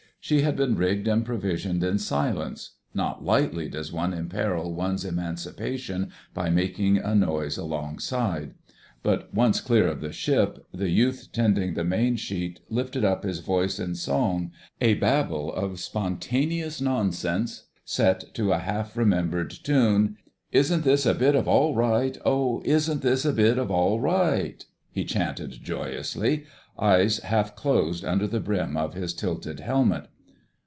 She 0.23 0.41
had 0.43 0.55
been 0.55 0.75
rigged 0.75 1.07
and 1.07 1.25
provisioned 1.25 1.83
in 1.83 1.97
silence—not 1.97 3.25
lightly 3.25 3.67
does 3.67 3.91
one 3.91 4.13
imperil 4.13 4.71
one's 4.71 5.03
emancipation 5.03 6.11
by 6.35 6.51
making 6.51 6.99
a 6.99 7.15
noise 7.15 7.57
alongside; 7.57 8.53
but 9.01 9.33
once 9.33 9.59
clear 9.59 9.87
of 9.87 9.99
the 9.99 10.11
ship, 10.11 10.63
the 10.71 10.89
youth 10.91 11.29
tending 11.33 11.73
the 11.73 11.83
main 11.83 12.17
sheet 12.17 12.59
lifted 12.69 13.03
up 13.03 13.23
his 13.23 13.39
voice 13.39 13.79
in 13.79 13.95
song, 13.95 14.51
a 14.79 14.93
babble 14.93 15.51
of 15.55 15.79
spontaneous 15.79 16.79
nonsense 16.79 17.63
set 17.83 18.31
to 18.35 18.51
a 18.53 18.59
half 18.59 18.95
remembered 18.95 19.49
tune— 19.49 20.17
"Isn't 20.51 20.83
this 20.83 21.07
a 21.07 21.15
bit 21.15 21.33
of 21.33 21.47
all 21.47 21.73
right! 21.73 22.15
Oh, 22.23 22.61
isn't 22.63 23.01
this 23.01 23.25
a 23.25 23.33
bit 23.33 23.57
of 23.57 23.71
all 23.71 23.99
right!" 23.99 24.63
he 24.91 25.03
chanted 25.03 25.53
joyously, 25.63 26.45
eyes 26.79 27.19
half 27.19 27.55
closed 27.55 28.03
under 28.05 28.27
the 28.27 28.39
brim 28.39 28.75
of 28.77 28.93
his 28.93 29.13
tilted 29.13 29.59
helmet. 29.59 30.07